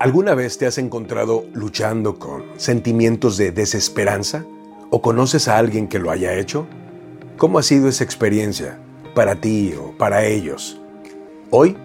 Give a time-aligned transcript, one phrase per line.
[0.00, 4.44] ¿Alguna vez te has encontrado luchando con sentimientos de desesperanza?
[4.90, 6.66] ¿O conoces a alguien que lo haya hecho?
[7.36, 8.78] ¿Cómo ha sido esa experiencia
[9.14, 10.80] para ti o para ellos?
[11.50, 11.76] Hoy,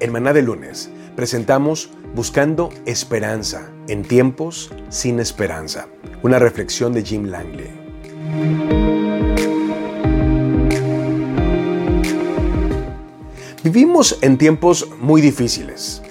[0.00, 5.88] en Maná de Lunes, presentamos Buscando Esperanza en tiempos sin esperanza,
[6.22, 7.70] una reflexión de Jim Langley.
[13.64, 16.02] Vivimos en tiempos muy difíciles.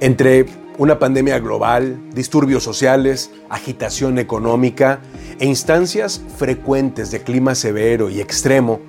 [0.00, 0.44] Entre
[0.76, 5.00] una pandemia global, disturbios sociales, agitación económica
[5.38, 8.80] e instancias frecuentes de clima severo y extremo,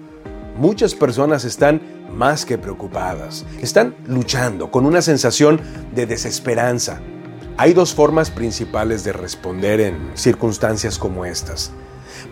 [0.57, 1.81] muchas personas están
[2.13, 5.61] más que preocupadas, están luchando con una sensación
[5.95, 6.99] de desesperanza.
[7.55, 11.71] Hay dos formas principales de responder en circunstancias como estas.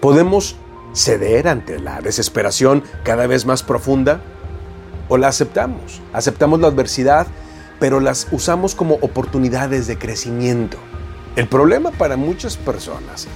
[0.02, 0.58] Podemos
[0.94, 4.20] ceder ante la desesperación cada vez más profunda
[5.08, 7.28] o la aceptamos, aceptamos la adversidad
[7.80, 10.78] pero las usamos como oportunidades de crecimiento.
[11.36, 13.28] El problema para muchas personas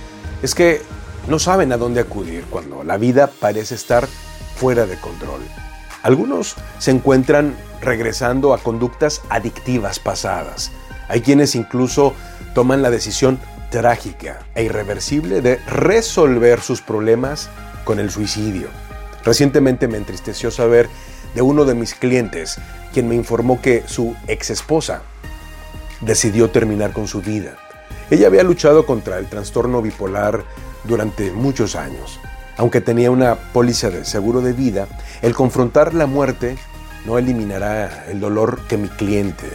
[0.41, 0.81] es que
[1.27, 4.07] no saben a dónde acudir cuando la vida parece estar
[4.55, 5.41] fuera de control.
[6.01, 10.71] Algunos se encuentran regresando a conductas adictivas pasadas.
[11.09, 12.13] Hay quienes incluso
[12.53, 17.49] toman la decisión trágica e irreversible de resolver sus problemas
[17.83, 18.67] con el suicidio.
[19.23, 20.89] Recientemente me entristeció saber
[21.35, 22.57] de uno de mis clientes,
[22.93, 25.01] quien me informó que su ex esposa
[26.01, 27.55] decidió terminar con su vida.
[28.09, 30.43] Ella había luchado contra el trastorno bipolar
[30.83, 32.19] durante muchos años.
[32.57, 34.87] Aunque tenía una póliza de seguro de vida,
[35.21, 36.57] el confrontar la muerte
[37.05, 39.45] no eliminará el dolor que mi cliente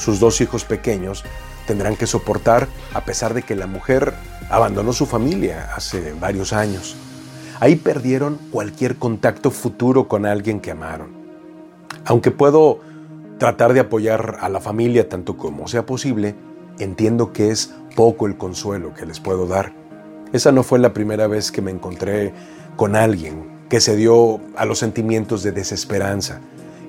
[0.00, 1.24] sus dos hijos pequeños
[1.66, 4.14] tendrán que soportar a pesar de que la mujer
[4.48, 6.96] abandonó su familia hace varios años.
[7.60, 11.19] Ahí perdieron cualquier contacto futuro con alguien que amaron.
[12.04, 12.80] Aunque puedo
[13.38, 16.34] tratar de apoyar a la familia tanto como sea posible,
[16.78, 19.72] entiendo que es poco el consuelo que les puedo dar.
[20.32, 22.32] Esa no fue la primera vez que me encontré
[22.76, 26.40] con alguien que se dio a los sentimientos de desesperanza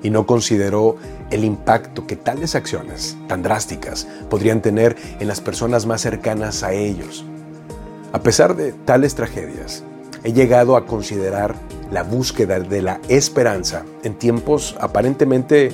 [0.02, 0.96] y no consideró
[1.30, 6.72] el impacto que tales acciones tan drásticas podrían tener en las personas más cercanas a
[6.72, 7.24] ellos.
[8.12, 9.84] A pesar de tales tragedias,
[10.24, 11.54] he llegado a considerar
[11.92, 15.72] la búsqueda de la esperanza en tiempos aparentemente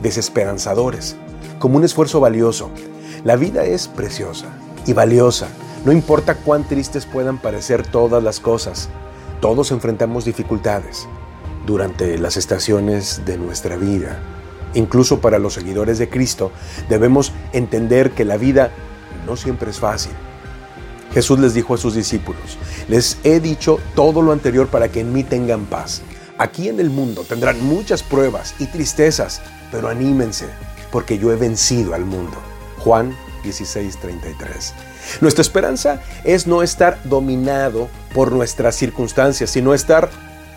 [0.00, 1.16] desesperanzadores,
[1.58, 2.70] como un esfuerzo valioso.
[3.24, 4.46] La vida es preciosa
[4.86, 5.48] y valiosa,
[5.84, 8.88] no importa cuán tristes puedan parecer todas las cosas.
[9.40, 11.08] Todos enfrentamos dificultades
[11.66, 14.20] durante las estaciones de nuestra vida.
[14.74, 16.52] Incluso para los seguidores de Cristo
[16.88, 18.70] debemos entender que la vida
[19.26, 20.12] no siempre es fácil
[21.16, 25.14] Jesús les dijo a sus discípulos, les he dicho todo lo anterior para que en
[25.14, 26.02] mí tengan paz.
[26.36, 29.40] Aquí en el mundo tendrán muchas pruebas y tristezas,
[29.72, 30.44] pero anímense,
[30.92, 32.36] porque yo he vencido al mundo.
[32.80, 34.74] Juan 16:33.
[35.22, 40.10] Nuestra esperanza es no estar dominado por nuestras circunstancias, sino estar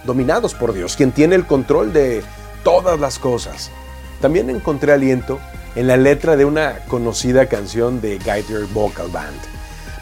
[0.04, 2.22] dominados por Dios, quien tiene el control de
[2.66, 3.72] todas las cosas.
[4.20, 5.40] También encontré aliento
[5.78, 9.59] en la letra de una conocida canción de Gaither Vocal Band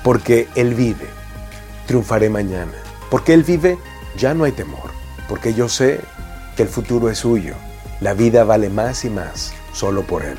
[0.07, 1.05] porque Él vive,
[1.85, 2.71] triunfaré mañana.
[3.11, 3.77] Porque Él vive,
[4.17, 4.89] ya no hay temor.
[5.27, 5.99] Porque yo sé
[6.55, 7.55] que el futuro es suyo.
[7.99, 10.37] La vida vale más y más solo por Él.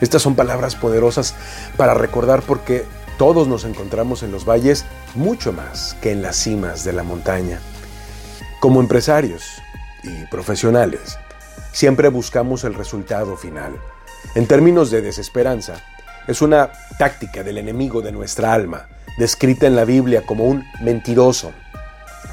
[0.00, 1.34] Estas son palabras poderosas
[1.76, 2.86] para recordar porque
[3.18, 7.60] todos nos encontramos en los valles mucho más que en las cimas de la montaña.
[8.60, 9.44] Como empresarios
[10.04, 11.18] y profesionales,
[11.70, 13.78] siempre buscamos el resultado final.
[14.34, 15.82] En términos de desesperanza,
[16.26, 18.88] es una táctica del enemigo de nuestra alma,
[19.18, 21.52] descrita en la Biblia como un mentiroso,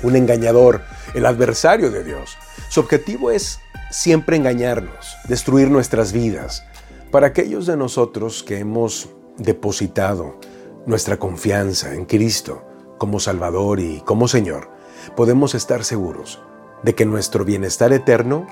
[0.02, 0.82] un engañador,
[1.14, 2.38] el adversario de Dios.
[2.70, 3.60] Su objetivo es
[3.92, 6.66] siempre engañarnos, destruir nuestras vidas.
[7.12, 10.40] Para aquellos de nosotros que hemos depositado
[10.86, 12.66] nuestra confianza en Cristo
[12.98, 14.70] como Salvador y como Señor,
[15.16, 16.42] podemos estar seguros
[16.82, 18.48] de que nuestro bienestar eterno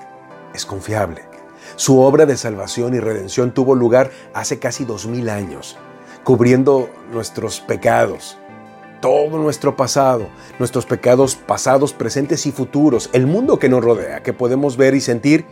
[0.54, 1.31] es confiable
[1.76, 5.78] su obra de salvación y redención tuvo lugar hace casi dos mil años,
[6.24, 8.38] cubriendo nuestros pecados,
[9.02, 10.28] todo nuestro pasado,
[10.60, 15.02] nuestros pecados pasados, presentes y futuros, el mundo que nos rodea, que podemos ver y
[15.02, 15.46] sentir,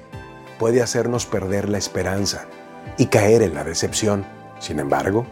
[0.60, 2.46] puede hacernos perder la esperanza
[2.98, 4.26] y caer en la decepción.
[4.60, 5.26] Sin embargo,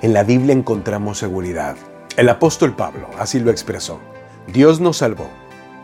[0.00, 1.76] en la Biblia encontramos seguridad.
[2.16, 4.00] El apóstol Pablo así lo expresó.
[4.52, 5.28] Dios nos salvó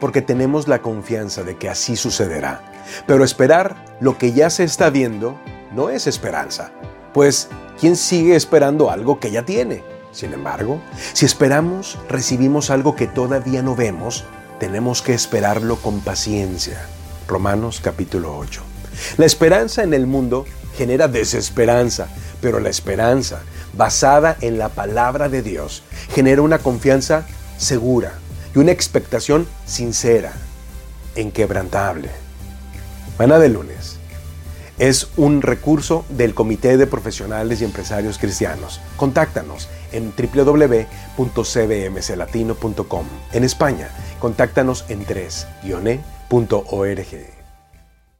[0.01, 2.68] porque tenemos la confianza de que así sucederá.
[3.07, 5.39] Pero esperar lo que ya se está viendo
[5.73, 6.73] no es esperanza,
[7.13, 7.49] pues
[7.81, 9.83] ¿quién sigue esperando algo que ya tiene?
[10.13, 10.81] Sin embargo,
[11.13, 14.25] si esperamos, recibimos algo que todavía no vemos,
[14.59, 16.81] tenemos que esperarlo con paciencia.
[17.29, 18.63] Romanos capítulo 8.
[19.19, 20.47] La esperanza en el mundo
[20.77, 22.09] genera desesperanza,
[22.41, 23.41] pero la esperanza,
[23.75, 25.83] basada en la palabra de Dios,
[26.15, 27.27] genera una confianza
[27.59, 28.15] segura
[28.55, 30.33] y una expectación sincera,
[31.17, 32.11] inquebrantable.
[33.19, 33.99] Maná de lunes
[34.79, 38.81] es un recurso del Comité de Profesionales y Empresarios Cristianos.
[38.97, 43.07] Contáctanos en www.cbmclatino.com.
[43.33, 43.89] En España,
[44.21, 45.99] contáctanos en 3-e.org.